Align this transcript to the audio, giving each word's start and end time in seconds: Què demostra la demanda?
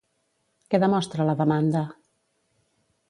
Què 0.71 0.79
demostra 0.83 1.27
la 1.31 1.37
demanda? 1.43 1.85